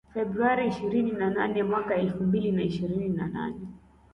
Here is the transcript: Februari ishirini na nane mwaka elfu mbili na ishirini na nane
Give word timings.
Februari 0.13 0.67
ishirini 0.67 1.11
na 1.11 1.29
nane 1.29 1.63
mwaka 1.63 1.95
elfu 1.95 2.23
mbili 2.23 2.51
na 2.51 2.61
ishirini 2.63 3.09
na 3.09 3.27
nane 3.27 3.67